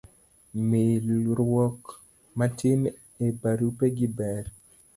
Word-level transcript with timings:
milruok 0.69 1.79
matin 2.37 2.81
e 3.25 3.27
barupe 3.41 3.85
gi 3.97 4.07
ber 4.17 4.45